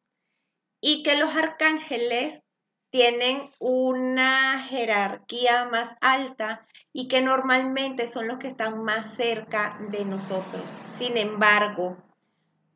Y 0.81 1.03
que 1.03 1.17
los 1.17 1.35
arcángeles 1.35 2.43
tienen 2.91 3.51
una 3.59 4.63
jerarquía 4.69 5.65
más 5.65 5.97
alta 6.01 6.67
y 6.93 7.09
que 7.09 7.21
normalmente 7.23 8.07
son 8.07 8.27
los 8.29 8.39
que 8.39 8.49
están 8.49 8.83
más 8.83 9.15
cerca 9.15 9.79
de 9.91 10.05
nosotros. 10.05 10.79
Sin 10.87 11.17
embargo, 11.17 11.97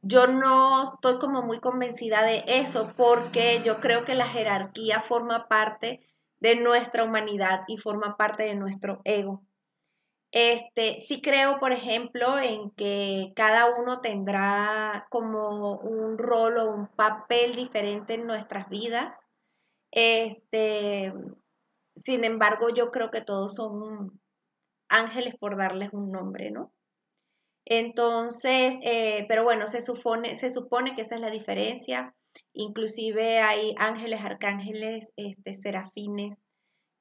yo 0.02 0.26
no 0.26 0.94
estoy 0.94 1.18
como 1.18 1.42
muy 1.42 1.58
convencida 1.60 2.22
de 2.22 2.44
eso 2.46 2.92
porque 2.96 3.62
yo 3.64 3.80
creo 3.80 4.04
que 4.04 4.14
la 4.14 4.28
jerarquía 4.28 5.00
forma 5.00 5.48
parte 5.48 6.06
de 6.40 6.56
nuestra 6.56 7.04
humanidad 7.04 7.62
y 7.68 7.78
forma 7.78 8.16
parte 8.16 8.44
de 8.44 8.54
nuestro 8.54 9.00
ego. 9.04 9.42
Este, 10.30 10.98
sí 10.98 11.22
creo, 11.22 11.60
por 11.60 11.72
ejemplo, 11.72 12.38
en 12.40 12.70
que 12.72 13.32
cada 13.36 13.66
uno 13.80 14.00
tendrá 14.00 15.06
como 15.08 15.78
un 15.78 16.18
rol 16.18 16.58
o 16.58 16.74
un 16.74 16.88
papel 16.88 17.54
diferente 17.54 18.14
en 18.14 18.26
nuestras 18.26 18.68
vidas. 18.68 19.28
Este, 19.92 21.14
sin 21.96 22.24
embargo, 22.24 22.68
yo 22.70 22.90
creo 22.90 23.10
que 23.10 23.20
todos 23.20 23.54
son 23.54 24.20
ángeles 24.88 25.34
por 25.38 25.56
darles 25.56 25.90
un 25.92 26.10
nombre, 26.10 26.50
¿no? 26.50 26.72
Entonces, 27.66 28.78
eh, 28.82 29.24
pero 29.28 29.44
bueno, 29.44 29.66
se 29.66 29.80
supone, 29.80 30.34
se 30.34 30.50
supone 30.50 30.94
que 30.94 31.02
esa 31.02 31.14
es 31.14 31.20
la 31.20 31.30
diferencia. 31.30 32.14
Inclusive 32.52 33.40
hay 33.40 33.74
ángeles, 33.78 34.20
arcángeles, 34.22 35.10
este, 35.16 35.54
serafines, 35.54 36.36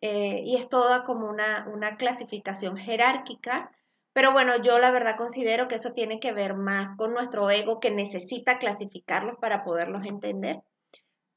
eh, 0.02 0.42
y 0.46 0.56
es 0.56 0.70
toda 0.70 1.04
como 1.04 1.30
una, 1.30 1.68
una 1.74 1.98
clasificación 1.98 2.78
jerárquica. 2.78 3.72
Pero 4.14 4.32
bueno, 4.32 4.62
yo 4.62 4.80
la 4.80 4.92
verdad 4.92 5.18
considero 5.18 5.68
que 5.68 5.76
eso 5.76 5.94
tiene 5.94 6.20
que 6.20 6.34
ver 6.34 6.56
más 6.56 6.96
con 6.98 7.14
nuestro 7.14 7.50
ego 7.50 7.80
que 7.80 7.92
necesita 7.92 8.60
clasificarlos 8.60 9.36
para 9.42 9.64
poderlos 9.64 10.06
entender. 10.06 10.62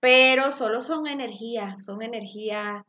pero 0.01 0.53
solo 0.53 0.81
son 0.81 1.07
energías, 1.09 1.85
son 1.85 2.03
energías 2.03 2.85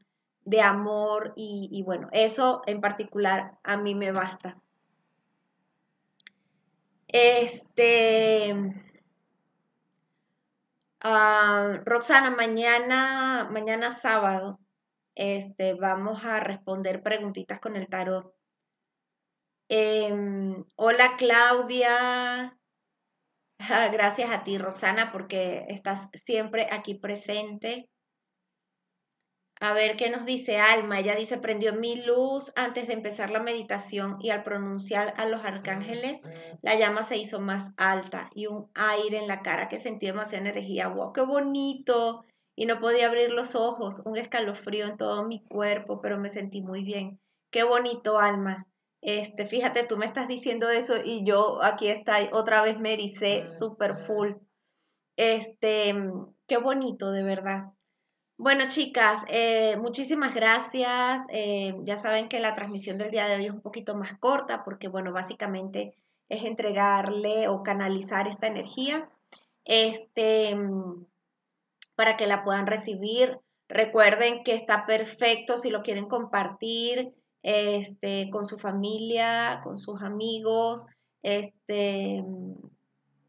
de 0.48 0.62
amor 0.62 1.34
y, 1.36 1.84
bueno, 1.84 2.08
eso 2.14 2.62
en 2.68 2.80
particular 2.80 3.60
a 3.64 3.76
mí 3.76 3.96
me 3.96 4.14
basta. 4.14 4.58
Este, 7.10 8.56
ah, 11.02 11.82
Roxana, 11.84 12.32
mañana, 12.32 13.50
mañana 13.52 13.92
sábado, 13.92 14.62
este, 15.16 15.74
vamos 15.74 16.24
a 16.24 16.40
responder 16.40 17.04
preguntitas 17.04 17.60
con 17.60 17.76
el 17.76 17.90
tarot. 17.90 18.34
Em, 19.68 20.64
hola 20.78 21.18
Claudia, 21.18 22.58
gracias 23.92 24.32
a 24.32 24.46
ti 24.46 24.58
Roxana 24.58 25.12
porque 25.12 25.66
estás 25.68 26.08
siempre 26.14 26.70
aquí 26.72 26.96
presente. 26.96 27.90
A 29.60 29.74
ver 29.74 29.96
qué 29.96 30.10
nos 30.10 30.26
dice 30.26 30.58
Alma. 30.58 31.00
Ella 31.00 31.16
dice, 31.16 31.38
prendió 31.38 31.74
mi 31.74 31.96
luz 32.04 32.52
antes 32.56 32.88
de 32.88 32.94
empezar 32.94 33.32
la 33.32 33.40
meditación 33.40 34.18
y 34.20 34.30
al 34.30 34.44
pronunciar 34.44 35.14
a 35.18 35.26
los 35.26 35.44
arcángeles, 35.44 36.22
la 36.62 36.76
llama 36.76 37.04
se 37.04 37.18
hizo 37.18 37.40
más 37.40 37.72
alta 37.76 38.30
y 38.36 38.46
un 38.46 38.70
aire 38.76 39.18
en 39.18 39.28
la 39.28 39.42
cara 39.42 39.68
que 39.68 39.80
sentía 39.80 40.12
demasiada 40.12 40.48
energía. 40.48 40.90
¡Wow! 40.90 41.14
¡Qué 41.14 41.22
bonito! 41.22 42.24
Y 42.56 42.66
no 42.66 42.80
podía 42.80 43.08
abrir 43.08 43.32
los 43.32 43.56
ojos, 43.56 44.04
un 44.06 44.18
escalofrío 44.18 44.86
en 44.86 44.98
todo 44.98 45.26
mi 45.28 45.44
cuerpo, 45.44 46.02
pero 46.02 46.20
me 46.20 46.30
sentí 46.30 46.62
muy 46.62 46.84
bien. 46.84 47.20
¡Qué 47.52 47.64
bonito, 47.64 48.20
Alma! 48.20 48.68
Este, 49.02 49.46
fíjate, 49.46 49.84
tú 49.84 49.98
me 49.98 50.06
estás 50.06 50.28
diciendo 50.28 50.70
eso 50.70 50.96
y 51.04 51.24
yo 51.24 51.64
aquí 51.64 51.88
está 51.88 52.18
otra 52.32 52.62
vez 52.62 52.80
me 52.80 52.94
ericé 52.94 53.48
super 53.48 53.96
full. 53.96 54.34
Este, 55.16 55.96
qué 56.48 56.58
bonito, 56.58 57.12
de 57.12 57.24
verdad. 57.24 57.74
Bueno, 58.40 58.66
chicas, 58.70 59.26
eh, 59.30 59.78
muchísimas 59.78 60.36
gracias. 60.36 61.24
Eh, 61.30 61.74
ya 61.82 61.98
saben 61.98 62.30
que 62.30 62.40
la 62.40 62.54
transmisión 62.54 63.00
del 63.00 63.10
día 63.10 63.26
de 63.26 63.36
hoy 63.36 63.46
es 63.48 63.52
un 63.52 63.62
poquito 63.62 63.96
más 63.96 64.16
corta 64.20 64.64
porque, 64.64 64.88
bueno, 64.88 65.12
básicamente 65.12 65.96
es 66.30 66.44
entregarle 66.46 67.48
o 67.48 67.64
canalizar 67.64 68.28
esta 68.28 68.46
energía 68.46 69.10
este, 69.66 70.56
para 71.96 72.16
que 72.16 72.28
la 72.28 72.44
puedan 72.44 72.68
recibir. 72.68 73.40
Recuerden 73.68 74.44
que 74.44 74.54
está 74.54 74.86
perfecto 74.86 75.58
si 75.58 75.72
lo 75.72 75.82
quieren 75.82 76.08
compartir 76.08 77.16
este, 77.42 78.30
con 78.30 78.46
su 78.46 78.60
familia, 78.60 79.62
con 79.64 79.78
sus 79.78 80.04
amigos. 80.04 80.86
Este, 81.24 82.24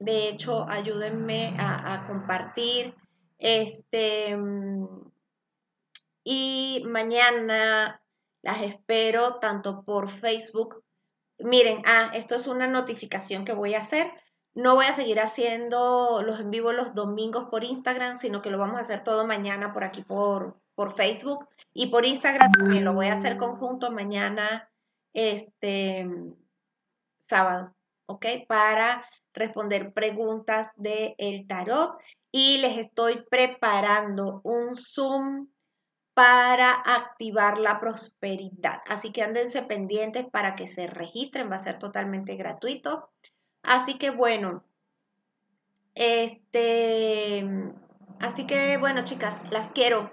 de 0.00 0.28
hecho, 0.28 0.68
ayúdenme 0.68 1.54
a 1.58 2.04
compartir. 2.06 2.94
Este, 3.38 4.36
y 6.24 6.82
mañana 6.86 8.02
las 8.42 8.62
espero 8.62 9.36
tanto 9.36 9.82
por 9.84 10.08
Facebook. 10.08 10.84
Miren, 11.38 11.82
ah, 11.86 12.10
esto 12.14 12.34
es 12.34 12.46
una 12.46 12.66
notificación 12.66 13.44
que 13.44 13.52
voy 13.52 13.74
a 13.74 13.80
hacer. 13.80 14.10
No 14.54 14.74
voy 14.74 14.86
a 14.86 14.92
seguir 14.92 15.20
haciendo 15.20 16.22
los 16.24 16.40
en 16.40 16.50
vivo 16.50 16.72
los 16.72 16.94
domingos 16.94 17.44
por 17.48 17.62
Instagram, 17.62 18.18
sino 18.18 18.42
que 18.42 18.50
lo 18.50 18.58
vamos 18.58 18.76
a 18.76 18.80
hacer 18.80 19.04
todo 19.04 19.26
mañana 19.26 19.72
por 19.72 19.84
aquí 19.84 20.02
por, 20.02 20.60
por 20.74 20.92
Facebook 20.92 21.48
y 21.72 21.86
por 21.86 22.04
Instagram 22.04 22.50
también 22.52 22.84
lo 22.84 22.92
voy 22.92 23.06
a 23.06 23.14
hacer 23.14 23.36
conjunto 23.36 23.90
mañana, 23.92 24.68
este 25.12 26.08
sábado, 27.26 27.74
¿ok? 28.06 28.26
Para 28.48 29.04
responder 29.32 29.92
preguntas 29.92 30.72
del 30.76 31.14
el 31.18 31.46
tarot 31.46 31.98
y 32.32 32.58
les 32.58 32.78
estoy 32.78 33.24
preparando 33.30 34.40
un 34.44 34.76
Zoom 34.76 35.48
para 36.14 36.70
activar 36.72 37.58
la 37.58 37.78
prosperidad. 37.78 38.80
Así 38.88 39.12
que 39.12 39.22
ándense 39.22 39.62
pendientes 39.62 40.26
para 40.30 40.56
que 40.56 40.66
se 40.66 40.88
registren, 40.88 41.50
va 41.50 41.56
a 41.56 41.60
ser 41.60 41.78
totalmente 41.78 42.34
gratuito. 42.34 43.08
Así 43.62 43.98
que 43.98 44.10
bueno, 44.10 44.64
este, 45.94 47.46
así 48.18 48.46
que 48.46 48.78
bueno, 48.78 49.04
chicas, 49.04 49.40
las 49.50 49.70
quiero. 49.72 50.10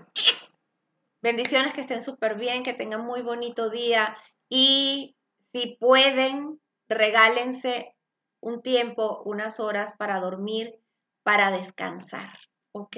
Bendiciones, 1.21 1.73
que 1.73 1.81
estén 1.81 2.03
súper 2.03 2.35
bien, 2.35 2.61
que 2.61 2.73
tengan 2.73 3.03
muy 3.03 3.23
bonito 3.23 3.71
día 3.71 4.15
y 4.47 5.15
si 5.53 5.77
pueden, 5.79 6.59
regálense 6.87 7.95
un 8.41 8.61
tiempo, 8.61 9.23
unas 9.25 9.59
horas 9.59 9.95
para 9.97 10.19
dormir, 10.19 10.79
para 11.25 11.49
descansar. 11.49 12.37
¿Ok? 12.71 12.97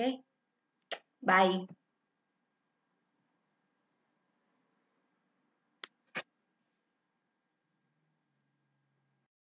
Bye. 1.21 1.67